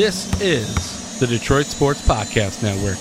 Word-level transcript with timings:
This 0.00 0.40
is 0.40 1.20
the 1.20 1.26
Detroit 1.26 1.66
Sports 1.66 2.00
Podcast 2.08 2.62
Network. 2.62 2.96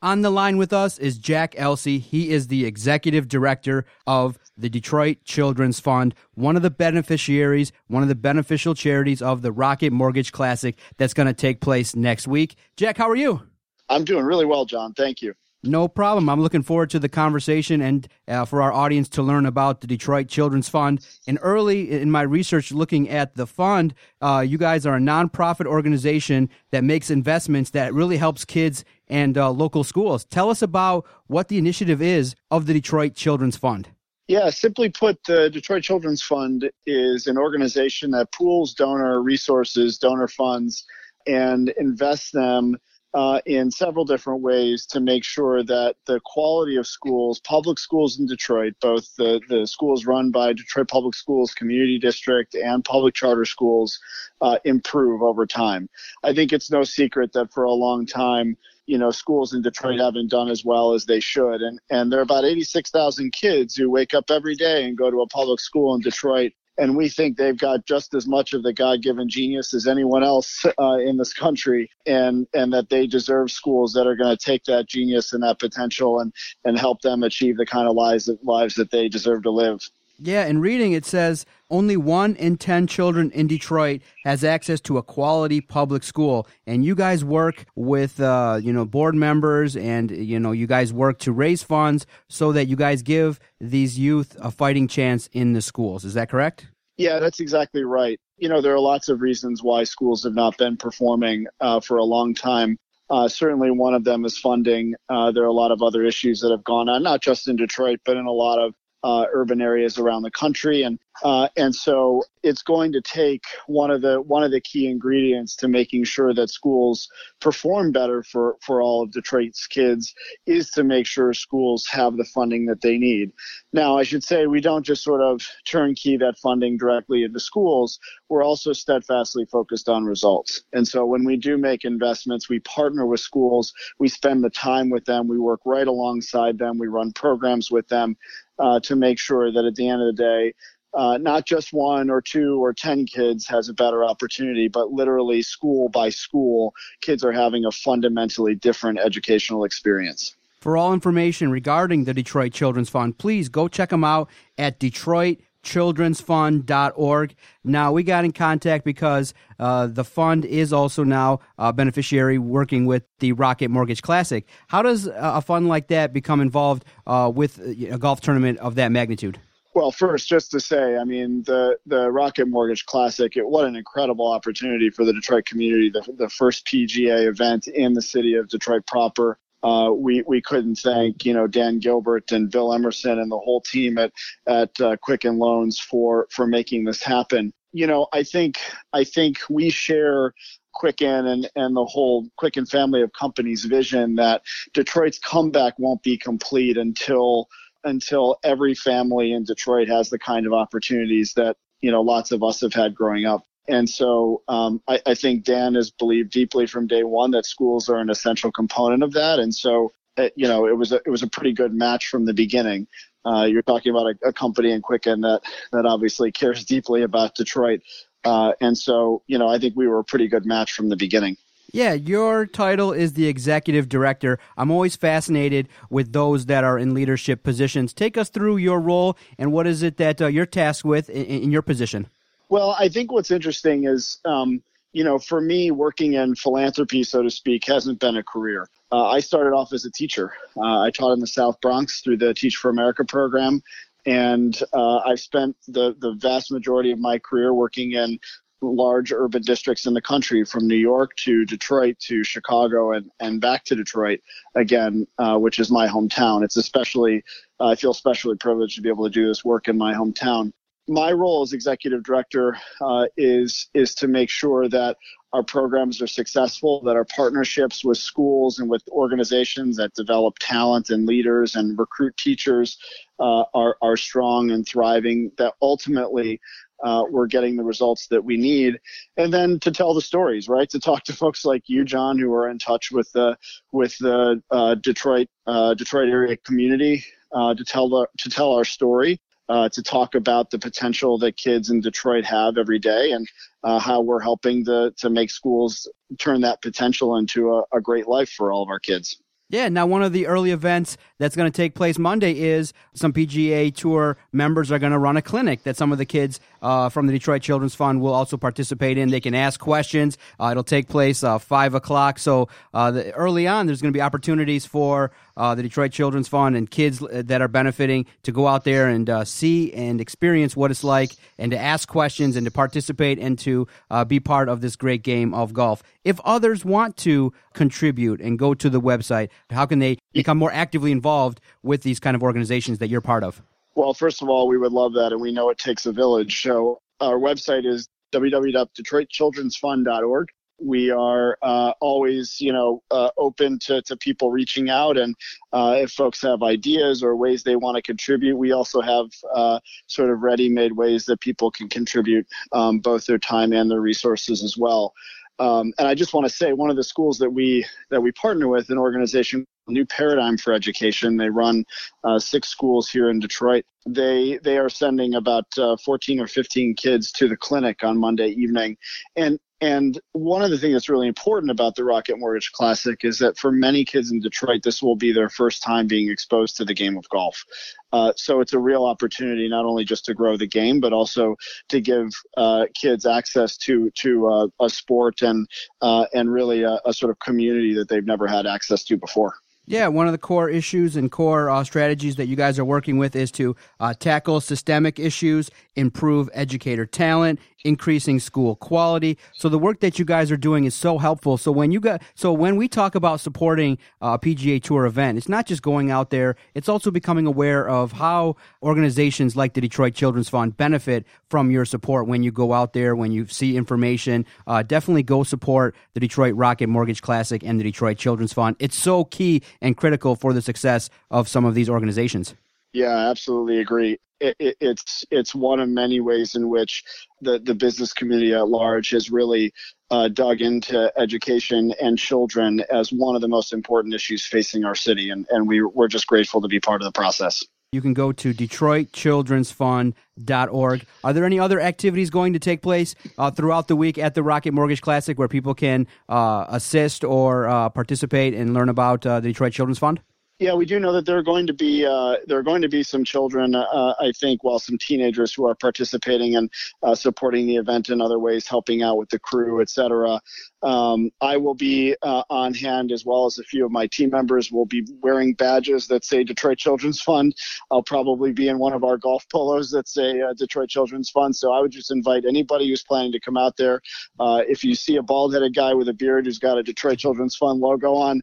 On 0.00 0.22
the 0.22 0.30
line 0.30 0.58
with 0.58 0.72
us 0.72 0.96
is 0.98 1.18
Jack 1.18 1.56
Elsey. 1.58 1.98
He 1.98 2.30
is 2.30 2.46
the 2.46 2.66
executive 2.66 3.26
director 3.26 3.84
of 4.06 4.38
the 4.56 4.68
Detroit 4.68 5.24
Children's 5.24 5.80
Fund, 5.80 6.14
one 6.34 6.54
of 6.54 6.62
the 6.62 6.70
beneficiaries, 6.70 7.72
one 7.88 8.04
of 8.04 8.08
the 8.08 8.14
beneficial 8.14 8.76
charities 8.76 9.20
of 9.20 9.42
the 9.42 9.50
Rocket 9.50 9.92
Mortgage 9.92 10.30
Classic 10.30 10.78
that's 10.98 11.12
going 11.12 11.26
to 11.26 11.34
take 11.34 11.60
place 11.60 11.96
next 11.96 12.28
week. 12.28 12.54
Jack, 12.76 12.98
how 12.98 13.10
are 13.10 13.16
you? 13.16 13.42
I'm 13.88 14.04
doing 14.04 14.24
really 14.24 14.46
well, 14.46 14.66
John. 14.66 14.92
Thank 14.92 15.20
you. 15.20 15.34
No 15.66 15.88
problem. 15.88 16.28
I'm 16.28 16.40
looking 16.40 16.62
forward 16.62 16.90
to 16.90 16.98
the 16.98 17.08
conversation 17.08 17.80
and 17.80 18.08
uh, 18.28 18.44
for 18.44 18.62
our 18.62 18.72
audience 18.72 19.08
to 19.10 19.22
learn 19.22 19.46
about 19.46 19.80
the 19.80 19.86
Detroit 19.86 20.28
Children's 20.28 20.68
Fund. 20.68 21.06
And 21.26 21.38
early 21.42 21.90
in 21.90 22.10
my 22.10 22.22
research 22.22 22.72
looking 22.72 23.08
at 23.08 23.34
the 23.34 23.46
fund, 23.46 23.94
uh, 24.20 24.44
you 24.46 24.58
guys 24.58 24.86
are 24.86 24.96
a 24.96 25.00
nonprofit 25.00 25.66
organization 25.66 26.48
that 26.70 26.84
makes 26.84 27.10
investments 27.10 27.70
that 27.70 27.92
really 27.92 28.16
helps 28.16 28.44
kids 28.44 28.84
and 29.08 29.36
uh, 29.36 29.50
local 29.50 29.84
schools. 29.84 30.24
Tell 30.24 30.50
us 30.50 30.62
about 30.62 31.06
what 31.26 31.48
the 31.48 31.58
initiative 31.58 32.00
is 32.00 32.34
of 32.50 32.66
the 32.66 32.72
Detroit 32.72 33.14
Children's 33.14 33.56
Fund. 33.56 33.88
Yeah, 34.28 34.50
simply 34.50 34.88
put, 34.88 35.22
the 35.24 35.50
Detroit 35.50 35.84
Children's 35.84 36.22
Fund 36.22 36.68
is 36.84 37.28
an 37.28 37.38
organization 37.38 38.10
that 38.10 38.32
pools 38.32 38.74
donor 38.74 39.22
resources, 39.22 39.98
donor 39.98 40.26
funds, 40.26 40.84
and 41.28 41.68
invests 41.78 42.32
them 42.32 42.76
uh, 43.16 43.40
in 43.46 43.70
several 43.70 44.04
different 44.04 44.42
ways 44.42 44.84
to 44.84 45.00
make 45.00 45.24
sure 45.24 45.62
that 45.64 45.96
the 46.04 46.20
quality 46.26 46.76
of 46.76 46.86
schools, 46.86 47.40
public 47.40 47.78
schools 47.78 48.18
in 48.18 48.26
Detroit, 48.26 48.74
both 48.82 49.16
the, 49.16 49.40
the 49.48 49.66
schools 49.66 50.04
run 50.04 50.30
by 50.30 50.52
Detroit 50.52 50.88
Public 50.88 51.14
Schools 51.14 51.54
Community 51.54 51.98
District 51.98 52.54
and 52.54 52.84
public 52.84 53.14
charter 53.14 53.46
schools, 53.46 53.98
uh, 54.42 54.58
improve 54.66 55.22
over 55.22 55.46
time. 55.46 55.88
I 56.24 56.34
think 56.34 56.52
it's 56.52 56.70
no 56.70 56.84
secret 56.84 57.32
that 57.32 57.50
for 57.54 57.64
a 57.64 57.72
long 57.72 58.04
time, 58.04 58.54
you 58.84 58.98
know, 58.98 59.10
schools 59.10 59.54
in 59.54 59.62
Detroit 59.62 59.98
haven't 59.98 60.30
done 60.30 60.50
as 60.50 60.62
well 60.62 60.92
as 60.92 61.06
they 61.06 61.18
should. 61.18 61.62
And, 61.62 61.80
and 61.88 62.12
there 62.12 62.20
are 62.20 62.22
about 62.22 62.44
86,000 62.44 63.32
kids 63.32 63.74
who 63.74 63.90
wake 63.90 64.12
up 64.12 64.30
every 64.30 64.56
day 64.56 64.84
and 64.84 64.96
go 64.96 65.10
to 65.10 65.22
a 65.22 65.26
public 65.28 65.60
school 65.60 65.94
in 65.94 66.02
Detroit 66.02 66.52
and 66.78 66.96
we 66.96 67.08
think 67.08 67.36
they've 67.36 67.58
got 67.58 67.86
just 67.86 68.14
as 68.14 68.26
much 68.26 68.52
of 68.52 68.62
the 68.62 68.72
God-given 68.72 69.28
genius 69.28 69.74
as 69.74 69.86
anyone 69.86 70.22
else 70.22 70.64
uh, 70.78 70.98
in 70.98 71.16
this 71.16 71.32
country, 71.32 71.90
and 72.06 72.46
and 72.54 72.72
that 72.72 72.88
they 72.88 73.06
deserve 73.06 73.50
schools 73.50 73.92
that 73.92 74.06
are 74.06 74.16
going 74.16 74.36
to 74.36 74.44
take 74.44 74.64
that 74.64 74.88
genius 74.88 75.32
and 75.32 75.42
that 75.42 75.58
potential 75.58 76.20
and 76.20 76.32
and 76.64 76.78
help 76.78 77.00
them 77.02 77.22
achieve 77.22 77.56
the 77.56 77.66
kind 77.66 77.88
of 77.88 77.94
lives 77.94 78.26
that 78.26 78.42
lives 78.44 78.74
that 78.74 78.90
they 78.90 79.08
deserve 79.08 79.42
to 79.42 79.50
live. 79.50 79.80
Yeah, 80.18 80.46
in 80.46 80.60
reading 80.60 80.92
it 80.92 81.04
says 81.04 81.44
only 81.70 81.96
one 81.96 82.36
in 82.36 82.56
10 82.56 82.86
children 82.86 83.30
in 83.32 83.46
Detroit 83.46 84.00
has 84.24 84.44
access 84.44 84.80
to 84.82 84.98
a 84.98 85.02
quality 85.02 85.60
public 85.60 86.02
school. 86.02 86.46
And 86.66 86.84
you 86.84 86.94
guys 86.94 87.24
work 87.24 87.66
with, 87.74 88.20
uh, 88.20 88.58
you 88.62 88.72
know, 88.72 88.84
board 88.86 89.14
members 89.14 89.76
and, 89.76 90.10
you 90.10 90.40
know, 90.40 90.52
you 90.52 90.66
guys 90.66 90.92
work 90.92 91.18
to 91.20 91.32
raise 91.32 91.62
funds 91.62 92.06
so 92.28 92.52
that 92.52 92.66
you 92.66 92.76
guys 92.76 93.02
give 93.02 93.38
these 93.60 93.98
youth 93.98 94.36
a 94.40 94.50
fighting 94.50 94.88
chance 94.88 95.28
in 95.32 95.52
the 95.52 95.60
schools. 95.60 96.04
Is 96.04 96.14
that 96.14 96.30
correct? 96.30 96.66
Yeah, 96.96 97.18
that's 97.18 97.40
exactly 97.40 97.84
right. 97.84 98.18
You 98.38 98.48
know, 98.48 98.60
there 98.60 98.74
are 98.74 98.80
lots 98.80 99.08
of 99.08 99.20
reasons 99.20 99.62
why 99.62 99.84
schools 99.84 100.24
have 100.24 100.34
not 100.34 100.56
been 100.56 100.76
performing 100.76 101.46
uh, 101.60 101.80
for 101.80 101.98
a 101.98 102.04
long 102.04 102.34
time. 102.34 102.78
Uh, 103.08 103.28
certainly, 103.28 103.70
one 103.70 103.94
of 103.94 104.04
them 104.04 104.24
is 104.24 104.36
funding. 104.36 104.94
Uh, 105.08 105.30
there 105.30 105.44
are 105.44 105.48
a 105.48 105.52
lot 105.52 105.70
of 105.70 105.82
other 105.82 106.02
issues 106.02 106.40
that 106.40 106.50
have 106.50 106.64
gone 106.64 106.88
on, 106.88 107.02
not 107.02 107.20
just 107.20 107.48
in 107.48 107.54
Detroit, 107.54 108.00
but 108.04 108.16
in 108.16 108.26
a 108.26 108.32
lot 108.32 108.58
of 108.58 108.74
uh, 109.04 109.26
urban 109.32 109.60
areas 109.60 109.98
around 109.98 110.22
the 110.22 110.30
country, 110.30 110.82
and 110.82 110.98
uh, 111.22 111.48
and 111.56 111.74
so 111.74 112.22
it's 112.42 112.62
going 112.62 112.92
to 112.92 113.00
take 113.00 113.42
one 113.66 113.90
of 113.90 114.02
the 114.02 114.20
one 114.20 114.42
of 114.42 114.50
the 114.50 114.60
key 114.60 114.86
ingredients 114.88 115.56
to 115.56 115.68
making 115.68 116.04
sure 116.04 116.34
that 116.34 116.50
schools 116.50 117.08
perform 117.40 117.92
better 117.92 118.22
for 118.22 118.56
for 118.60 118.82
all 118.82 119.02
of 119.02 119.10
Detroit's 119.10 119.66
kids 119.66 120.14
is 120.46 120.70
to 120.70 120.84
make 120.84 121.06
sure 121.06 121.32
schools 121.32 121.86
have 121.86 122.16
the 122.16 122.24
funding 122.24 122.66
that 122.66 122.80
they 122.82 122.98
need. 122.98 123.32
Now, 123.72 123.98
I 123.98 124.02
should 124.02 124.22
say 124.22 124.46
we 124.46 124.60
don't 124.60 124.84
just 124.84 125.02
sort 125.02 125.20
of 125.20 125.42
turnkey 125.66 126.16
that 126.18 126.38
funding 126.38 126.76
directly 126.76 127.24
into 127.24 127.40
schools. 127.40 127.98
We're 128.28 128.44
also 128.44 128.72
steadfastly 128.72 129.46
focused 129.50 129.88
on 129.88 130.04
results. 130.04 130.62
And 130.72 130.86
so 130.86 131.04
when 131.04 131.24
we 131.24 131.36
do 131.36 131.56
make 131.56 131.84
investments, 131.84 132.48
we 132.48 132.60
partner 132.60 133.06
with 133.06 133.20
schools, 133.20 133.72
we 133.98 134.08
spend 134.08 134.44
the 134.44 134.50
time 134.50 134.90
with 134.90 135.04
them, 135.04 135.28
we 135.28 135.38
work 135.38 135.60
right 135.64 135.86
alongside 135.86 136.58
them, 136.58 136.78
we 136.78 136.88
run 136.88 137.12
programs 137.12 137.70
with 137.70 137.88
them 137.88 138.16
uh, 138.58 138.80
to 138.80 138.96
make 138.96 139.18
sure 139.18 139.52
that 139.52 139.64
at 139.64 139.74
the 139.74 139.88
end 139.88 140.02
of 140.02 140.16
the 140.16 140.22
day, 140.22 140.54
uh, 140.94 141.18
not 141.18 141.46
just 141.46 141.72
one 141.72 142.10
or 142.10 142.20
two 142.20 142.62
or 142.62 142.72
10 142.72 143.06
kids 143.06 143.46
has 143.46 143.68
a 143.68 143.74
better 143.74 144.04
opportunity, 144.04 144.68
but 144.68 144.92
literally 144.92 145.42
school 145.42 145.88
by 145.88 146.08
school, 146.08 146.74
kids 147.00 147.24
are 147.24 147.32
having 147.32 147.64
a 147.64 147.70
fundamentally 147.70 148.54
different 148.54 148.98
educational 148.98 149.64
experience. 149.64 150.36
For 150.60 150.76
all 150.76 150.92
information 150.92 151.50
regarding 151.50 152.04
the 152.04 152.14
Detroit 152.14 152.52
Children's 152.52 152.90
Fund, 152.90 153.18
please 153.18 153.48
go 153.48 153.68
check 153.68 153.90
them 153.90 154.04
out 154.04 154.28
at 154.58 154.80
Detroit 154.80 155.38
childrensfund.org. 155.66 157.34
Now, 157.64 157.92
we 157.92 158.02
got 158.02 158.24
in 158.24 158.32
contact 158.32 158.84
because 158.84 159.34
uh, 159.58 159.88
the 159.88 160.04
fund 160.04 160.44
is 160.44 160.72
also 160.72 161.04
now 161.04 161.40
a 161.58 161.72
beneficiary 161.72 162.38
working 162.38 162.86
with 162.86 163.02
the 163.18 163.32
Rocket 163.32 163.68
Mortgage 163.68 164.00
Classic. 164.00 164.46
How 164.68 164.82
does 164.82 165.08
a 165.12 165.42
fund 165.42 165.68
like 165.68 165.88
that 165.88 166.12
become 166.12 166.40
involved 166.40 166.84
uh, 167.06 167.30
with 167.34 167.58
a 167.58 167.98
golf 167.98 168.20
tournament 168.20 168.58
of 168.60 168.76
that 168.76 168.92
magnitude? 168.92 169.40
Well, 169.76 169.92
first, 169.92 170.26
just 170.26 170.52
to 170.52 170.58
say, 170.58 170.96
I 170.96 171.04
mean, 171.04 171.42
the 171.42 171.76
the 171.84 172.10
Rocket 172.10 172.48
Mortgage 172.48 172.86
Classic, 172.86 173.36
it, 173.36 173.46
what 173.46 173.66
an 173.66 173.76
incredible 173.76 174.26
opportunity 174.26 174.88
for 174.88 175.04
the 175.04 175.12
Detroit 175.12 175.44
community, 175.44 175.90
the, 175.90 176.00
the 176.16 176.30
first 176.30 176.66
PGA 176.66 177.28
event 177.28 177.68
in 177.68 177.92
the 177.92 178.00
city 178.00 178.36
of 178.36 178.48
Detroit 178.48 178.86
proper. 178.86 179.38
Uh, 179.62 179.90
we 179.94 180.22
we 180.26 180.40
couldn't 180.40 180.76
thank 180.76 181.26
you 181.26 181.34
know 181.34 181.46
Dan 181.46 181.78
Gilbert 181.78 182.32
and 182.32 182.50
Bill 182.50 182.72
Emerson 182.72 183.18
and 183.18 183.30
the 183.30 183.38
whole 183.38 183.60
team 183.60 183.98
at 183.98 184.12
at 184.46 184.80
uh, 184.80 184.96
Quicken 184.96 185.36
Loans 185.36 185.78
for 185.78 186.26
for 186.30 186.46
making 186.46 186.84
this 186.84 187.02
happen. 187.02 187.52
You 187.72 187.86
know, 187.86 188.06
I 188.14 188.22
think 188.22 188.58
I 188.94 189.04
think 189.04 189.40
we 189.50 189.68
share 189.68 190.32
Quicken 190.72 191.26
and, 191.26 191.50
and 191.54 191.76
the 191.76 191.84
whole 191.84 192.26
Quicken 192.38 192.64
family 192.64 193.02
of 193.02 193.12
companies' 193.12 193.66
vision 193.66 194.14
that 194.14 194.40
Detroit's 194.72 195.18
comeback 195.18 195.78
won't 195.78 196.02
be 196.02 196.16
complete 196.16 196.78
until 196.78 197.50
until 197.86 198.36
every 198.44 198.74
family 198.74 199.32
in 199.32 199.44
Detroit 199.44 199.88
has 199.88 200.10
the 200.10 200.18
kind 200.18 200.46
of 200.46 200.52
opportunities 200.52 201.32
that 201.34 201.56
you 201.80 201.90
know 201.90 202.02
lots 202.02 202.32
of 202.32 202.42
us 202.42 202.60
have 202.60 202.74
had 202.74 202.94
growing 202.94 203.24
up. 203.24 203.44
And 203.68 203.88
so 203.88 204.42
um, 204.48 204.80
I, 204.86 205.00
I, 205.06 205.14
think 205.14 205.44
Dan 205.44 205.74
has 205.74 205.90
believed 205.90 206.30
deeply 206.30 206.66
from 206.68 206.86
day 206.86 207.02
one 207.02 207.32
that 207.32 207.46
schools 207.46 207.88
are 207.88 207.96
an 207.96 208.10
essential 208.10 208.52
component 208.52 209.02
of 209.02 209.12
that. 209.14 209.40
And 209.40 209.52
so 209.52 209.92
it, 210.16 210.26
uh, 210.26 210.34
you 210.36 210.46
know 210.46 210.66
it 210.66 210.76
was 210.76 210.92
a, 210.92 210.96
it 210.96 211.10
was 211.10 211.22
a 211.22 211.28
pretty 211.28 211.52
good 211.52 211.72
match 211.72 212.08
from 212.08 212.26
the 212.26 212.34
beginning. 212.34 212.86
Uh, 213.24 213.44
you're 213.44 213.62
talking 213.62 213.90
about 213.90 214.06
a, 214.06 214.28
a, 214.28 214.32
company 214.32 214.70
in 214.70 214.80
Quicken 214.82 215.20
that 215.22 215.40
that 215.72 215.86
obviously 215.86 216.30
cares 216.30 216.64
deeply 216.64 217.02
about 217.02 217.34
Detroit. 217.34 217.80
Uh, 218.24 218.52
and 218.60 218.76
so, 218.76 219.22
you 219.28 219.38
know, 219.38 219.48
I 219.48 219.58
think 219.58 219.76
we 219.76 219.86
were 219.86 220.00
a 220.00 220.04
pretty 220.04 220.26
good 220.26 220.44
match 220.44 220.72
from 220.72 220.88
the 220.88 220.96
beginning. 220.96 221.36
Yeah, 221.72 221.94
your 221.94 222.46
title 222.46 222.92
is 222.92 223.14
the 223.14 223.26
executive 223.26 223.88
director. 223.88 224.38
I'm 224.56 224.70
always 224.70 224.96
fascinated 224.96 225.68
with 225.90 226.12
those 226.12 226.46
that 226.46 226.64
are 226.64 226.78
in 226.78 226.94
leadership 226.94 227.42
positions. 227.42 227.92
Take 227.92 228.16
us 228.16 228.28
through 228.28 228.58
your 228.58 228.80
role 228.80 229.16
and 229.38 229.52
what 229.52 229.66
is 229.66 229.82
it 229.82 229.96
that 229.96 230.22
uh, 230.22 230.26
you're 230.28 230.46
tasked 230.46 230.84
with 230.84 231.10
in, 231.10 231.24
in, 231.24 231.50
your 231.50 231.62
position? 231.62 232.06
Well, 232.48 232.76
I 232.78 232.88
think 232.88 233.10
what's 233.10 233.30
interesting 233.30 233.84
is, 233.84 234.18
um, 234.24 234.62
you 234.92 235.04
know, 235.04 235.18
for 235.18 235.40
me, 235.40 235.70
working 235.70 236.14
in 236.14 236.34
philanthropy, 236.36 237.02
so 237.02 237.22
to 237.22 237.30
speak, 237.30 237.66
hasn't 237.66 237.98
been 237.98 238.16
a 238.16 238.22
career. 238.22 238.68
Uh, 238.92 239.08
I 239.08 239.20
started 239.20 239.50
off 239.50 239.72
as 239.72 239.84
a 239.84 239.90
teacher. 239.90 240.32
Uh, 240.56 240.80
I 240.80 240.90
taught 240.90 241.12
in 241.12 241.20
the 241.20 241.26
South 241.26 241.60
Bronx 241.60 242.00
through 242.00 242.18
the 242.18 242.32
Teach 242.32 242.56
for 242.56 242.70
America 242.70 243.04
program. 243.04 243.62
And 244.06 244.56
uh, 244.72 244.98
I've 244.98 245.18
spent 245.18 245.56
the, 245.66 245.96
the 245.98 246.12
vast 246.12 246.52
majority 246.52 246.92
of 246.92 247.00
my 247.00 247.18
career 247.18 247.52
working 247.52 247.92
in 247.92 248.20
large 248.62 249.12
urban 249.12 249.42
districts 249.42 249.86
in 249.86 249.94
the 249.94 250.00
country, 250.00 250.44
from 250.44 250.66
New 250.66 250.76
York 250.76 251.14
to 251.16 251.44
Detroit 251.44 251.98
to 252.00 252.24
Chicago 252.24 252.92
and, 252.92 253.10
and 253.20 253.40
back 253.40 253.64
to 253.64 253.74
Detroit 253.74 254.20
again, 254.54 255.06
uh, 255.18 255.36
which 255.38 255.58
is 255.58 255.70
my 255.70 255.86
hometown. 255.86 256.42
It's 256.42 256.56
especially, 256.56 257.22
uh, 257.60 257.68
I 257.68 257.74
feel 257.74 257.90
especially 257.90 258.36
privileged 258.36 258.76
to 258.76 258.82
be 258.82 258.88
able 258.88 259.04
to 259.04 259.10
do 259.10 259.26
this 259.26 259.44
work 259.44 259.68
in 259.68 259.76
my 259.76 259.92
hometown. 259.94 260.52
My 260.88 261.10
role 261.12 261.42
as 261.42 261.52
executive 261.52 262.04
director 262.04 262.56
uh, 262.80 263.06
is 263.16 263.68
is 263.74 263.94
to 263.96 264.06
make 264.06 264.30
sure 264.30 264.68
that 264.68 264.96
our 265.36 265.42
programs 265.42 266.00
are 266.00 266.06
successful, 266.06 266.82
that 266.84 266.96
our 266.96 267.04
partnerships 267.04 267.84
with 267.84 267.98
schools 267.98 268.58
and 268.58 268.70
with 268.70 268.82
organizations 268.88 269.76
that 269.76 269.92
develop 269.92 270.38
talent 270.40 270.88
and 270.88 271.06
leaders 271.06 271.56
and 271.56 271.78
recruit 271.78 272.16
teachers 272.16 272.78
uh, 273.20 273.44
are, 273.52 273.76
are 273.82 273.98
strong 273.98 274.50
and 274.50 274.66
thriving, 274.66 275.30
that 275.36 275.52
ultimately 275.60 276.40
uh, 276.82 277.04
we're 277.10 277.26
getting 277.26 277.54
the 277.54 277.62
results 277.62 278.06
that 278.06 278.24
we 278.24 278.38
need, 278.38 278.80
and 279.18 279.30
then 279.30 279.60
to 279.60 279.70
tell 279.70 279.92
the 279.92 280.00
stories, 280.00 280.48
right? 280.48 280.70
To 280.70 280.80
talk 280.80 281.04
to 281.04 281.12
folks 281.12 281.44
like 281.44 281.64
you, 281.66 281.84
John, 281.84 282.18
who 282.18 282.32
are 282.32 282.48
in 282.48 282.58
touch 282.58 282.90
with 282.90 283.12
the 283.12 283.36
with 283.72 283.96
the 283.98 284.42
uh, 284.50 284.74
Detroit 284.76 285.28
uh, 285.46 285.74
Detroit 285.74 286.08
area 286.08 286.38
community, 286.38 287.04
uh, 287.32 287.54
to 287.54 287.64
tell 287.64 287.90
the 287.90 288.06
to 288.18 288.30
tell 288.30 288.52
our 288.52 288.64
story, 288.64 289.20
uh, 289.48 289.68
to 289.68 289.82
talk 289.82 290.14
about 290.14 290.50
the 290.50 290.58
potential 290.58 291.18
that 291.18 291.36
kids 291.36 291.70
in 291.70 291.80
Detroit 291.80 292.24
have 292.24 292.56
every 292.56 292.78
day 292.78 293.12
and 293.12 293.26
uh, 293.62 293.78
how 293.78 294.00
we're 294.00 294.20
helping 294.20 294.64
to, 294.64 294.92
to 294.98 295.10
make 295.10 295.30
schools 295.30 295.88
turn 296.18 296.40
that 296.42 296.62
potential 296.62 297.16
into 297.16 297.52
a, 297.52 297.62
a 297.76 297.80
great 297.80 298.06
life 298.08 298.30
for 298.30 298.52
all 298.52 298.62
of 298.62 298.68
our 298.68 298.80
kids. 298.80 299.20
Yeah, 299.48 299.68
now 299.68 299.86
one 299.86 300.02
of 300.02 300.12
the 300.12 300.26
early 300.26 300.50
events 300.50 300.96
that's 301.18 301.36
going 301.36 301.50
to 301.50 301.56
take 301.56 301.74
place 301.74 302.00
Monday 302.00 302.36
is 302.36 302.72
some 302.94 303.12
PGA 303.12 303.72
Tour 303.72 304.16
members 304.32 304.72
are 304.72 304.80
going 304.80 304.90
to 304.90 304.98
run 304.98 305.16
a 305.16 305.22
clinic 305.22 305.62
that 305.62 305.76
some 305.76 305.92
of 305.92 305.98
the 305.98 306.04
kids 306.04 306.40
uh, 306.62 306.88
from 306.88 307.06
the 307.06 307.12
Detroit 307.12 307.42
Children's 307.42 307.76
Fund 307.76 308.00
will 308.00 308.12
also 308.12 308.36
participate 308.36 308.98
in. 308.98 309.10
They 309.10 309.20
can 309.20 309.36
ask 309.36 309.60
questions. 309.60 310.18
Uh, 310.40 310.48
it'll 310.50 310.64
take 310.64 310.88
place 310.88 311.22
uh, 311.22 311.38
five 311.38 311.74
o'clock. 311.74 312.18
So 312.18 312.48
uh, 312.74 312.90
the, 312.90 313.12
early 313.12 313.46
on, 313.46 313.66
there's 313.66 313.80
going 313.80 313.92
to 313.92 313.96
be 313.96 314.02
opportunities 314.02 314.66
for 314.66 315.12
uh, 315.36 315.54
the 315.54 315.62
Detroit 315.62 315.92
Children's 315.92 316.26
Fund 316.26 316.56
and 316.56 316.68
kids 316.68 316.98
that 317.12 317.40
are 317.40 317.46
benefiting 317.46 318.06
to 318.24 318.32
go 318.32 318.48
out 318.48 318.64
there 318.64 318.88
and 318.88 319.08
uh, 319.08 319.24
see 319.24 319.72
and 319.72 320.00
experience 320.00 320.56
what 320.56 320.72
it's 320.72 320.82
like, 320.82 321.12
and 321.38 321.52
to 321.52 321.58
ask 321.58 321.88
questions 321.88 322.34
and 322.34 322.46
to 322.46 322.50
participate 322.50 323.20
and 323.20 323.38
to 323.38 323.68
be 324.08 324.18
part 324.18 324.48
of 324.48 324.60
this 324.60 324.74
great 324.74 325.04
game 325.04 325.32
of 325.34 325.52
golf. 325.52 325.84
If 326.02 326.18
others 326.24 326.64
want 326.64 326.96
to 326.98 327.32
contribute 327.52 328.20
and 328.20 328.38
go 328.38 328.54
to 328.54 328.70
the 328.70 328.80
website, 328.80 329.28
how 329.50 329.66
can 329.66 329.78
they 329.78 329.98
become 330.12 330.38
more 330.38 330.52
actively 330.52 330.92
involved 330.92 331.40
with 331.62 331.82
these 331.82 332.00
kind 332.00 332.14
of 332.14 332.22
organizations 332.22 332.78
that 332.78 332.88
you're 332.88 333.00
part 333.00 333.24
of? 333.24 333.42
Well, 333.74 333.92
first 333.92 334.22
of 334.22 334.28
all, 334.28 334.48
we 334.48 334.56
would 334.56 334.72
love 334.72 334.94
that, 334.94 335.12
and 335.12 335.20
we 335.20 335.32
know 335.32 335.50
it 335.50 335.58
takes 335.58 335.84
a 335.84 335.92
village. 335.92 336.42
So 336.42 336.80
our 337.00 337.18
website 337.18 337.66
is 337.66 337.88
www.detroitchildrensfund.org. 338.12 340.28
We 340.58 340.90
are 340.90 341.36
uh, 341.42 341.72
always, 341.82 342.40
you 342.40 342.50
know, 342.50 342.82
uh, 342.90 343.10
open 343.18 343.58
to, 343.64 343.82
to 343.82 343.96
people 343.98 344.30
reaching 344.30 344.70
out, 344.70 344.96
and 344.96 345.14
uh, 345.52 345.76
if 345.78 345.90
folks 345.90 346.22
have 346.22 346.42
ideas 346.42 347.02
or 347.02 347.14
ways 347.14 347.42
they 347.42 347.56
want 347.56 347.76
to 347.76 347.82
contribute, 347.82 348.38
we 348.38 348.52
also 348.52 348.80
have 348.80 349.04
uh, 349.34 349.60
sort 349.86 350.08
of 350.08 350.22
ready-made 350.22 350.72
ways 350.72 351.04
that 351.04 351.20
people 351.20 351.50
can 351.50 351.68
contribute 351.68 352.26
um, 352.52 352.78
both 352.78 353.04
their 353.04 353.18
time 353.18 353.52
and 353.52 353.70
their 353.70 353.82
resources 353.82 354.42
as 354.42 354.56
well. 354.56 354.94
Um, 355.38 355.72
and 355.78 355.86
I 355.86 355.94
just 355.94 356.14
want 356.14 356.26
to 356.26 356.32
say, 356.32 356.52
one 356.52 356.70
of 356.70 356.76
the 356.76 356.84
schools 356.84 357.18
that 357.18 357.30
we 357.30 357.64
that 357.90 358.00
we 358.00 358.12
partner 358.12 358.48
with, 358.48 358.70
an 358.70 358.78
organization 358.78 359.46
New 359.68 359.86
Paradigm 359.86 360.36
for 360.36 360.52
Education. 360.52 361.16
They 361.16 361.28
run 361.28 361.64
uh, 362.04 362.18
six 362.18 362.48
schools 362.48 362.88
here 362.88 363.10
in 363.10 363.18
Detroit. 363.18 363.64
They 363.86 364.38
they 364.42 364.58
are 364.58 364.68
sending 364.68 365.14
about 365.14 365.46
uh, 365.58 365.76
14 365.84 366.20
or 366.20 366.26
15 366.26 366.74
kids 366.74 367.12
to 367.12 367.28
the 367.28 367.36
clinic 367.36 367.84
on 367.84 367.98
Monday 367.98 368.28
evening, 368.28 368.76
and 369.14 369.38
and 369.60 369.98
one 370.12 370.42
of 370.42 370.50
the 370.50 370.58
things 370.58 370.74
that's 370.74 370.90
really 370.90 371.08
important 371.08 371.50
about 371.50 371.76
the 371.76 371.84
Rocket 371.84 372.18
Mortgage 372.18 372.52
Classic 372.52 373.04
is 373.04 373.18
that 373.20 373.38
for 373.38 373.50
many 373.50 373.86
kids 373.86 374.10
in 374.10 374.20
Detroit, 374.20 374.60
this 374.62 374.82
will 374.82 374.96
be 374.96 375.12
their 375.12 375.30
first 375.30 375.62
time 375.62 375.86
being 375.86 376.10
exposed 376.10 376.56
to 376.56 376.64
the 376.66 376.74
game 376.74 376.98
of 376.98 377.08
golf. 377.08 377.42
Uh, 377.90 378.12
so 378.16 378.40
it's 378.40 378.52
a 378.52 378.58
real 378.58 378.84
opportunity 378.84 379.48
not 379.48 379.64
only 379.64 379.84
just 379.84 380.04
to 380.04 380.14
grow 380.14 380.36
the 380.36 380.46
game, 380.46 380.78
but 380.78 380.92
also 380.92 381.36
to 381.70 381.80
give 381.80 382.08
uh, 382.36 382.66
kids 382.74 383.06
access 383.06 383.56
to 383.56 383.90
to 383.92 384.26
uh, 384.28 384.46
a 384.60 384.68
sport 384.68 385.22
and 385.22 385.48
uh, 385.80 386.04
and 386.12 386.30
really 386.30 386.62
a, 386.62 386.78
a 386.84 386.92
sort 386.92 387.10
of 387.10 387.18
community 387.20 387.72
that 387.72 387.88
they've 387.88 388.04
never 388.04 388.26
had 388.26 388.46
access 388.46 388.84
to 388.84 388.98
before. 388.98 389.34
Yeah, 389.68 389.88
one 389.88 390.06
of 390.06 390.12
the 390.12 390.18
core 390.18 390.48
issues 390.48 390.94
and 390.94 391.10
core 391.10 391.50
uh, 391.50 391.64
strategies 391.64 392.14
that 392.16 392.26
you 392.26 392.36
guys 392.36 392.56
are 392.56 392.64
working 392.64 392.98
with 392.98 393.16
is 393.16 393.32
to 393.32 393.56
uh, 393.80 393.94
tackle 393.94 394.40
systemic 394.40 395.00
issues, 395.00 395.50
improve 395.74 396.30
educator 396.32 396.86
talent, 396.86 397.40
increasing 397.64 398.20
school 398.20 398.56
quality. 398.56 399.18
So 399.32 399.48
the 399.48 399.58
work 399.58 399.80
that 399.80 399.98
you 399.98 400.04
guys 400.04 400.30
are 400.30 400.36
doing 400.36 400.64
is 400.64 400.74
so 400.74 400.98
helpful. 400.98 401.36
So 401.36 401.50
when 401.50 401.72
you 401.72 401.80
got, 401.80 402.02
so 402.14 402.32
when 402.32 402.56
we 402.56 402.68
talk 402.68 402.94
about 402.94 403.20
supporting 403.20 403.78
a 404.00 404.18
PGA 404.18 404.62
Tour 404.62 404.86
event, 404.86 405.18
it's 405.18 405.28
not 405.28 405.46
just 405.46 405.62
going 405.62 405.90
out 405.90 406.10
there; 406.10 406.36
it's 406.54 406.68
also 406.68 406.90
becoming 406.90 407.26
aware 407.26 407.68
of 407.68 407.92
how 407.92 408.36
organizations 408.62 409.36
like 409.36 409.54
the 409.54 409.60
Detroit 409.60 409.94
Children's 409.94 410.28
Fund 410.28 410.56
benefit 410.56 411.06
from 411.28 411.50
your 411.50 411.64
support 411.64 412.06
when 412.06 412.22
you 412.22 412.30
go 412.30 412.52
out 412.52 412.72
there, 412.72 412.94
when 412.94 413.12
you 413.12 413.26
see 413.26 413.56
information. 413.56 414.24
Uh, 414.46 414.62
definitely 414.62 415.02
go 415.02 415.22
support 415.22 415.74
the 415.94 416.00
Detroit 416.00 416.34
Rocket 416.34 416.68
Mortgage 416.68 417.02
Classic 417.02 417.42
and 417.42 417.58
the 417.58 417.64
Detroit 417.64 417.98
Children's 417.98 418.32
Fund. 418.32 418.56
It's 418.58 418.76
so 418.76 419.04
key 419.04 419.42
and 419.60 419.76
critical 419.76 420.16
for 420.16 420.32
the 420.32 420.42
success 420.42 420.90
of 421.10 421.28
some 421.28 421.44
of 421.44 421.54
these 421.54 421.68
organizations. 421.68 422.34
Yeah, 422.72 423.08
absolutely 423.08 423.58
agree. 423.58 423.98
It, 424.20 424.36
it, 424.38 424.56
it's 424.60 425.04
it's 425.10 425.34
one 425.34 425.60
of 425.60 425.68
many 425.68 426.00
ways 426.00 426.34
in 426.34 426.48
which 426.48 426.84
the, 427.20 427.38
the 427.38 427.54
business 427.54 427.92
community 427.92 428.34
at 428.34 428.48
large 428.48 428.90
has 428.90 429.10
really 429.10 429.52
uh, 429.90 430.08
dug 430.08 430.40
into 430.40 430.90
education 430.98 431.74
and 431.80 431.98
children 431.98 432.62
as 432.70 432.90
one 432.90 433.14
of 433.14 433.20
the 433.20 433.28
most 433.28 433.52
important 433.52 433.94
issues 433.94 434.26
facing 434.26 434.64
our 434.64 434.74
city, 434.74 435.10
and, 435.10 435.26
and 435.30 435.46
we, 435.46 435.62
we're 435.62 435.86
just 435.88 436.06
grateful 436.06 436.40
to 436.40 436.48
be 436.48 436.60
part 436.60 436.80
of 436.82 436.86
the 436.86 436.92
process. 436.92 437.44
You 437.72 437.82
can 437.82 437.94
go 437.94 438.12
to 438.12 438.32
DetroitChildren'sFund.org. 438.32 440.86
Are 441.04 441.12
there 441.12 441.24
any 441.24 441.40
other 441.40 441.60
activities 441.60 442.10
going 442.10 442.32
to 442.32 442.38
take 442.38 442.62
place 442.62 442.94
uh, 443.18 443.32
throughout 443.32 443.66
the 443.68 443.76
week 443.76 443.98
at 443.98 444.14
the 444.14 444.22
Rocket 444.22 444.52
Mortgage 444.52 444.80
Classic 444.80 445.18
where 445.18 445.28
people 445.28 445.52
can 445.52 445.88
uh, 446.08 446.46
assist 446.48 447.04
or 447.04 447.48
uh, 447.48 447.68
participate 447.68 448.32
and 448.34 448.54
learn 448.54 448.68
about 448.68 449.04
uh, 449.04 449.18
the 449.20 449.28
Detroit 449.28 449.52
Children's 449.52 449.80
Fund? 449.80 450.00
Yeah, 450.38 450.52
we 450.52 450.66
do 450.66 450.78
know 450.78 450.92
that 450.92 451.06
there 451.06 451.16
are 451.16 451.22
going 451.22 451.46
to 451.46 451.54
be 451.54 451.86
uh, 451.86 452.16
there 452.26 452.36
are 452.36 452.42
going 452.42 452.60
to 452.60 452.68
be 452.68 452.82
some 452.82 453.04
children, 453.04 453.54
uh, 453.54 453.94
I 453.98 454.12
think, 454.20 454.44
while 454.44 454.58
some 454.58 454.76
teenagers 454.76 455.32
who 455.32 455.46
are 455.46 455.54
participating 455.54 456.36
and 456.36 456.50
uh, 456.82 456.94
supporting 456.94 457.46
the 457.46 457.56
event 457.56 457.88
in 457.88 458.02
other 458.02 458.18
ways, 458.18 458.46
helping 458.46 458.82
out 458.82 458.98
with 458.98 459.08
the 459.08 459.18
crew, 459.18 459.62
etc. 459.62 460.20
Um, 460.62 461.10
I 461.22 461.38
will 461.38 461.54
be 461.54 461.96
uh, 462.02 462.22
on 462.28 462.52
hand 462.52 462.92
as 462.92 463.06
well 463.06 463.24
as 463.24 463.38
a 463.38 463.44
few 463.44 463.64
of 463.64 463.72
my 463.72 463.86
team 463.86 464.10
members 464.10 464.52
will 464.52 464.66
be 464.66 464.86
wearing 465.00 465.32
badges 465.32 465.86
that 465.86 466.04
say 466.04 466.22
Detroit 466.22 466.58
Children's 466.58 467.00
Fund. 467.00 467.34
I'll 467.70 467.82
probably 467.82 468.32
be 468.32 468.48
in 468.48 468.58
one 468.58 468.74
of 468.74 468.84
our 468.84 468.98
golf 468.98 469.24
polos 469.32 469.70
that 469.70 469.88
say 469.88 470.20
uh, 470.20 470.34
Detroit 470.34 470.68
Children's 470.68 471.08
Fund. 471.08 471.34
So 471.34 471.50
I 471.50 471.62
would 471.62 471.72
just 471.72 471.90
invite 471.90 472.26
anybody 472.26 472.68
who's 472.68 472.82
planning 472.82 473.12
to 473.12 473.20
come 473.20 473.38
out 473.38 473.56
there. 473.56 473.80
Uh, 474.20 474.42
if 474.46 474.64
you 474.64 474.74
see 474.74 474.96
a 474.96 475.02
bald-headed 475.02 475.54
guy 475.54 475.72
with 475.72 475.88
a 475.88 475.94
beard 475.94 476.26
who's 476.26 476.38
got 476.38 476.58
a 476.58 476.62
Detroit 476.62 476.98
Children's 476.98 477.36
Fund 477.36 477.60
logo 477.60 477.94
on, 477.94 478.20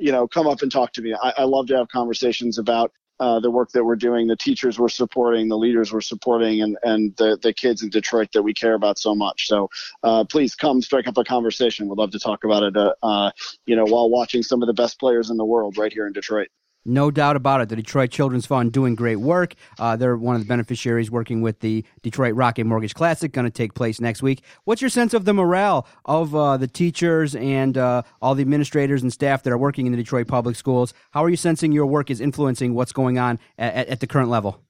you 0.00 0.12
know, 0.12 0.26
come 0.26 0.46
up 0.46 0.62
and 0.62 0.70
talk 0.70 0.92
to 0.94 1.02
me. 1.02 1.14
I, 1.14 1.34
I 1.38 1.44
love 1.44 1.66
to 1.68 1.76
have 1.76 1.88
conversations 1.88 2.58
about 2.58 2.92
uh, 3.20 3.38
the 3.38 3.50
work 3.50 3.70
that 3.70 3.84
we're 3.84 3.96
doing, 3.96 4.26
the 4.26 4.36
teachers 4.36 4.78
we're 4.78 4.88
supporting, 4.88 5.48
the 5.48 5.56
leaders 5.56 5.92
we're 5.92 6.00
supporting, 6.00 6.62
and 6.62 6.76
and 6.82 7.16
the 7.16 7.38
the 7.42 7.52
kids 7.52 7.82
in 7.82 7.90
Detroit 7.90 8.30
that 8.32 8.42
we 8.42 8.52
care 8.52 8.74
about 8.74 8.98
so 8.98 9.14
much. 9.14 9.46
So 9.46 9.70
uh, 10.02 10.24
please 10.24 10.54
come 10.54 10.82
strike 10.82 11.06
up 11.06 11.16
a 11.16 11.24
conversation. 11.24 11.88
We'd 11.88 11.98
love 11.98 12.10
to 12.10 12.18
talk 12.18 12.44
about 12.44 12.62
it. 12.64 12.76
Uh, 12.76 12.94
uh 13.02 13.30
you 13.66 13.76
know, 13.76 13.84
while 13.84 14.10
watching 14.10 14.42
some 14.42 14.62
of 14.62 14.66
the 14.66 14.74
best 14.74 14.98
players 14.98 15.30
in 15.30 15.36
the 15.36 15.44
world 15.44 15.78
right 15.78 15.92
here 15.92 16.06
in 16.06 16.12
Detroit. 16.12 16.48
No 16.84 17.10
doubt 17.10 17.36
about 17.36 17.60
it. 17.60 17.68
The 17.68 17.76
Detroit 17.76 18.10
Children's 18.10 18.46
Fund 18.46 18.72
doing 18.72 18.94
great 18.94 19.16
work. 19.16 19.54
Uh, 19.78 19.96
they're 19.96 20.16
one 20.16 20.36
of 20.36 20.42
the 20.42 20.48
beneficiaries 20.48 21.10
working 21.10 21.40
with 21.40 21.60
the 21.60 21.84
Detroit 22.02 22.34
Rocket 22.34 22.64
Mortgage 22.64 22.94
Classic, 22.94 23.32
going 23.32 23.46
to 23.46 23.50
take 23.50 23.74
place 23.74 24.00
next 24.00 24.22
week. 24.22 24.42
What's 24.64 24.82
your 24.82 24.90
sense 24.90 25.14
of 25.14 25.24
the 25.24 25.32
morale 25.32 25.86
of 26.04 26.34
uh, 26.34 26.56
the 26.56 26.68
teachers 26.68 27.34
and 27.34 27.78
uh, 27.78 28.02
all 28.20 28.34
the 28.34 28.42
administrators 28.42 29.02
and 29.02 29.12
staff 29.12 29.42
that 29.44 29.52
are 29.52 29.58
working 29.58 29.86
in 29.86 29.92
the 29.92 29.98
Detroit 29.98 30.28
public 30.28 30.56
schools? 30.56 30.92
How 31.12 31.24
are 31.24 31.30
you 31.30 31.36
sensing 31.36 31.72
your 31.72 31.86
work 31.86 32.10
is 32.10 32.20
influencing 32.20 32.74
what's 32.74 32.92
going 32.92 33.18
on 33.18 33.38
at, 33.58 33.88
at 33.88 34.00
the 34.00 34.06
current 34.06 34.28
level? 34.28 34.60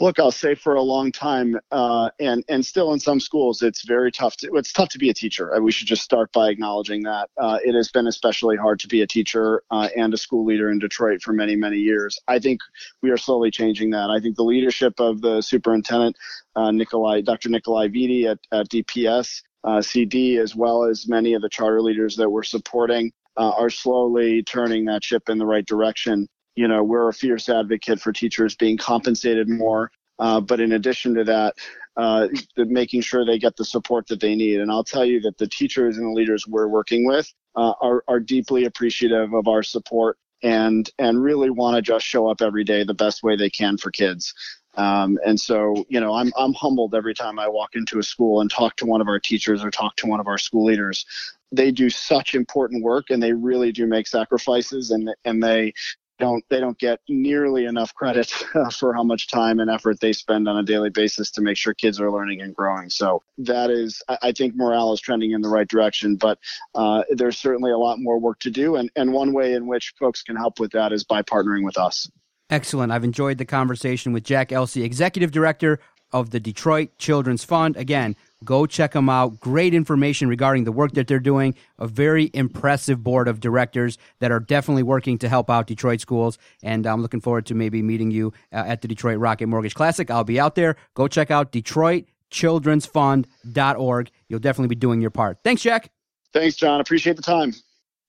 Look, 0.00 0.18
I'll 0.18 0.32
say 0.32 0.56
for 0.56 0.74
a 0.74 0.82
long 0.82 1.12
time, 1.12 1.56
uh, 1.70 2.10
and 2.18 2.44
and 2.48 2.66
still 2.66 2.92
in 2.92 2.98
some 2.98 3.20
schools, 3.20 3.62
it's 3.62 3.86
very 3.86 4.10
tough. 4.10 4.36
To, 4.38 4.50
it's 4.54 4.72
tough 4.72 4.88
to 4.88 4.98
be 4.98 5.08
a 5.08 5.14
teacher. 5.14 5.52
We 5.62 5.70
should 5.70 5.86
just 5.86 6.02
start 6.02 6.32
by 6.32 6.48
acknowledging 6.48 7.04
that 7.04 7.30
uh, 7.40 7.58
it 7.64 7.76
has 7.76 7.90
been 7.92 8.08
especially 8.08 8.56
hard 8.56 8.80
to 8.80 8.88
be 8.88 9.02
a 9.02 9.06
teacher 9.06 9.62
uh, 9.70 9.88
and 9.96 10.12
a 10.12 10.16
school 10.16 10.44
leader 10.44 10.68
in 10.70 10.80
Detroit 10.80 11.22
for 11.22 11.32
many 11.32 11.54
many 11.54 11.76
years. 11.76 12.18
I 12.26 12.40
think 12.40 12.60
we 13.02 13.10
are 13.10 13.16
slowly 13.16 13.52
changing 13.52 13.90
that. 13.90 14.10
I 14.10 14.18
think 14.18 14.34
the 14.34 14.42
leadership 14.42 14.98
of 14.98 15.20
the 15.20 15.40
superintendent, 15.40 16.16
uh, 16.56 16.72
Nikolai, 16.72 17.20
Dr. 17.20 17.48
Nikolai 17.48 17.86
Vitti 17.88 18.28
at, 18.28 18.38
at 18.52 18.68
DPS. 18.70 19.42
Uh, 19.62 19.80
CD, 19.80 20.36
as 20.36 20.54
well 20.54 20.84
as 20.84 21.08
many 21.08 21.32
of 21.32 21.40
the 21.40 21.48
charter 21.48 21.80
leaders 21.80 22.16
that 22.16 22.28
we're 22.28 22.42
supporting, 22.42 23.10
uh, 23.38 23.50
are 23.56 23.70
slowly 23.70 24.42
turning 24.42 24.84
that 24.84 25.02
ship 25.02 25.30
in 25.30 25.38
the 25.38 25.46
right 25.46 25.64
direction 25.64 26.28
you 26.56 26.68
know, 26.68 26.82
we're 26.82 27.08
a 27.08 27.12
fierce 27.12 27.48
advocate 27.48 28.00
for 28.00 28.12
teachers 28.12 28.54
being 28.54 28.76
compensated 28.76 29.48
more. 29.48 29.90
Uh, 30.18 30.40
but 30.40 30.60
in 30.60 30.72
addition 30.72 31.14
to 31.14 31.24
that, 31.24 31.54
uh, 31.96 32.28
making 32.56 33.00
sure 33.00 33.24
they 33.24 33.38
get 33.38 33.56
the 33.56 33.64
support 33.64 34.06
that 34.08 34.20
they 34.20 34.34
need. 34.34 34.60
And 34.60 34.70
I'll 34.70 34.84
tell 34.84 35.04
you 35.04 35.20
that 35.22 35.38
the 35.38 35.48
teachers 35.48 35.96
and 35.96 36.06
the 36.06 36.12
leaders 36.12 36.46
we're 36.46 36.68
working 36.68 37.06
with 37.06 37.32
uh, 37.56 37.72
are, 37.80 38.04
are 38.08 38.20
deeply 38.20 38.64
appreciative 38.64 39.32
of 39.32 39.48
our 39.48 39.62
support 39.62 40.18
and 40.42 40.90
and 40.98 41.22
really 41.22 41.50
want 41.50 41.74
to 41.74 41.82
just 41.82 42.04
show 42.04 42.28
up 42.28 42.42
every 42.42 42.64
day 42.64 42.84
the 42.84 42.94
best 42.94 43.22
way 43.22 43.34
they 43.36 43.50
can 43.50 43.78
for 43.78 43.90
kids. 43.90 44.34
Um, 44.76 45.18
and 45.24 45.38
so, 45.38 45.84
you 45.88 46.00
know, 46.00 46.14
I'm 46.14 46.32
I'm 46.36 46.52
humbled 46.52 46.94
every 46.94 47.14
time 47.14 47.38
I 47.38 47.48
walk 47.48 47.70
into 47.74 47.98
a 47.98 48.02
school 48.02 48.40
and 48.40 48.50
talk 48.50 48.76
to 48.76 48.86
one 48.86 49.00
of 49.00 49.08
our 49.08 49.20
teachers 49.20 49.64
or 49.64 49.70
talk 49.70 49.96
to 49.96 50.06
one 50.06 50.20
of 50.20 50.26
our 50.26 50.38
school 50.38 50.64
leaders. 50.64 51.06
They 51.52 51.70
do 51.70 51.88
such 51.88 52.34
important 52.34 52.82
work, 52.82 53.10
and 53.10 53.22
they 53.22 53.32
really 53.32 53.70
do 53.70 53.86
make 53.86 54.06
sacrifices, 54.06 54.90
and 54.90 55.14
and 55.24 55.42
they 55.42 55.72
don't 56.18 56.44
they 56.48 56.60
don't 56.60 56.78
get 56.78 57.00
nearly 57.08 57.64
enough 57.66 57.94
credit 57.94 58.26
for 58.72 58.94
how 58.94 59.02
much 59.02 59.28
time 59.28 59.60
and 59.60 59.70
effort 59.70 60.00
they 60.00 60.12
spend 60.12 60.48
on 60.48 60.56
a 60.56 60.62
daily 60.62 60.90
basis 60.90 61.30
to 61.32 61.40
make 61.40 61.56
sure 61.56 61.74
kids 61.74 62.00
are 62.00 62.10
learning 62.10 62.40
and 62.40 62.54
growing. 62.54 62.90
So 62.90 63.22
that 63.38 63.70
is, 63.70 64.02
I 64.08 64.32
think 64.32 64.54
morale 64.54 64.92
is 64.92 65.00
trending 65.00 65.32
in 65.32 65.40
the 65.40 65.48
right 65.48 65.68
direction, 65.68 66.16
but 66.16 66.38
uh, 66.74 67.02
there's 67.10 67.38
certainly 67.38 67.72
a 67.72 67.78
lot 67.78 67.98
more 67.98 68.18
work 68.18 68.38
to 68.40 68.50
do. 68.50 68.76
And, 68.76 68.90
and 68.96 69.12
one 69.12 69.32
way 69.32 69.54
in 69.54 69.66
which 69.66 69.94
folks 69.98 70.22
can 70.22 70.36
help 70.36 70.60
with 70.60 70.72
that 70.72 70.92
is 70.92 71.04
by 71.04 71.22
partnering 71.22 71.64
with 71.64 71.78
us. 71.78 72.08
Excellent. 72.50 72.92
I've 72.92 73.04
enjoyed 73.04 73.38
the 73.38 73.44
conversation 73.44 74.12
with 74.12 74.22
Jack 74.22 74.52
Elsey, 74.52 74.84
Executive 74.84 75.32
Director 75.32 75.80
of 76.12 76.30
the 76.30 76.38
Detroit 76.38 76.96
Children's 76.98 77.42
Fund. 77.42 77.76
Again, 77.76 78.14
go 78.44 78.66
check 78.66 78.92
them 78.92 79.08
out. 79.08 79.40
Great 79.40 79.74
information 79.74 80.28
regarding 80.28 80.64
the 80.64 80.72
work 80.72 80.92
that 80.92 81.06
they're 81.06 81.18
doing. 81.18 81.54
A 81.78 81.86
very 81.86 82.30
impressive 82.34 83.02
board 83.02 83.28
of 83.28 83.40
directors 83.40 83.96
that 84.20 84.30
are 84.30 84.40
definitely 84.40 84.82
working 84.82 85.18
to 85.18 85.28
help 85.28 85.50
out 85.50 85.66
Detroit 85.66 86.00
schools. 86.00 86.38
And 86.62 86.86
I'm 86.86 87.02
looking 87.02 87.20
forward 87.20 87.44
to 87.46 87.54
maybe 87.54 87.82
meeting 87.82 88.10
you 88.10 88.32
uh, 88.52 88.64
at 88.66 88.82
the 88.82 88.88
Detroit 88.88 89.18
Rocket 89.18 89.46
Mortgage 89.46 89.74
Classic. 89.74 90.10
I'll 90.10 90.24
be 90.24 90.40
out 90.40 90.54
there. 90.54 90.76
Go 90.94 91.08
check 91.08 91.30
out 91.30 91.52
DetroitChildren'sFund.org. 91.52 94.10
You'll 94.28 94.40
definitely 94.40 94.68
be 94.68 94.76
doing 94.76 95.00
your 95.00 95.10
part. 95.10 95.38
Thanks, 95.44 95.62
Jack. 95.62 95.90
Thanks, 96.32 96.56
John. 96.56 96.80
Appreciate 96.80 97.16
the 97.16 97.22
time. 97.22 97.54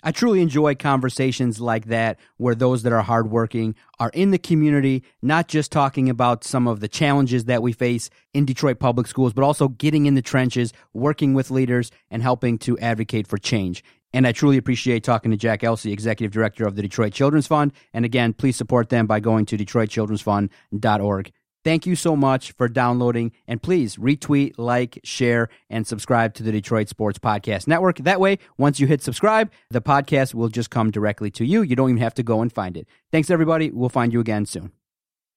I 0.07 0.12
truly 0.12 0.41
enjoy 0.41 0.75
conversations 0.75 1.59
like 1.59 1.85
that 1.85 2.19
where 2.38 2.53
those 2.53 2.83
that 2.83 2.93
are 2.93 3.01
hardworking 3.01 3.74
are 4.00 4.12
in 4.13 4.29
the 4.29 4.38
community, 4.38 5.03
not 5.24 5.47
just 5.47 5.71
talking 5.71 6.12
about 6.12 6.43
some 6.43 6.67
of 6.67 6.79
the 6.79 6.88
challenges 6.88 7.45
that 7.45 7.63
we 7.63 7.74
face 7.74 8.12
in 8.31 8.45
Detroit 8.45 8.77
public 8.77 9.07
schools, 9.07 9.33
but 9.33 9.43
also 9.43 9.67
getting 9.67 10.05
in 10.05 10.13
the 10.13 10.21
trenches, 10.21 10.74
working 10.93 11.33
with 11.33 11.50
leaders, 11.50 11.89
and 12.12 12.21
helping 12.21 12.59
to 12.59 12.77
advocate 12.77 13.25
for 13.25 13.39
change. 13.39 13.83
And 14.13 14.27
I 14.27 14.31
truly 14.31 14.57
appreciate 14.57 15.03
talking 15.03 15.31
to 15.31 15.38
Jack 15.38 15.63
Elsey, 15.63 15.91
Executive 15.91 16.31
Director 16.31 16.67
of 16.67 16.75
the 16.75 16.83
Detroit 16.83 17.12
Children's 17.12 17.47
Fund. 17.47 17.74
And 17.91 18.05
again, 18.05 18.33
please 18.33 18.55
support 18.55 18.89
them 18.89 19.07
by 19.07 19.19
going 19.19 19.47
to 19.47 19.57
DetroitChildren'sFund.org. 19.57 21.31
Thank 21.65 21.88
you 21.88 21.95
so 21.95 22.15
much 22.15 22.51
for 22.51 22.69
downloading. 22.69 23.31
And 23.48 23.62
please 23.62 23.98
retweet, 23.98 24.53
like, 24.60 25.00
share, 25.03 25.50
and 25.67 25.86
subscribe 25.86 26.36
to 26.36 26.43
the 26.43 26.51
Detroit 26.51 26.89
Sports 26.89 27.17
Podcast 27.17 27.67
Network. 27.67 27.98
That 27.98 28.19
way, 28.19 28.38
once 28.57 28.79
you 28.79 28.86
hit 28.86 29.01
subscribe, 29.01 29.51
the 29.72 29.81
podcast 29.81 30.36
will 30.36 30.50
just 30.50 30.69
come 30.69 30.91
directly 30.91 31.31
to 31.31 31.43
you. 31.43 31.63
You 31.63 31.75
don't 31.75 31.89
even 31.89 32.01
have 32.03 32.13
to 32.13 32.24
go 32.24 32.41
and 32.41 32.53
find 32.53 32.77
it. 32.77 32.88
Thanks, 33.12 33.31
everybody. 33.31 33.72
We'll 33.72 33.89
find 33.89 34.13
you 34.13 34.19
again 34.19 34.45
soon. 34.45 34.72